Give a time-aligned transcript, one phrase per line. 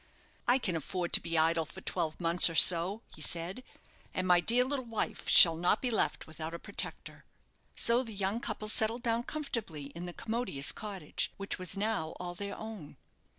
[0.47, 3.63] "I can afford to be idle for twelve months, or so," he said;
[4.15, 7.23] "and my dear little wife shall not be left without a protector."
[7.75, 12.33] So the young couple settled down comfortably in the commodious cottage, which was now all
[12.33, 12.97] their own.